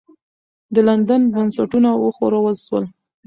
[0.73, 2.83] د لندن بنسټونه وښورول سول.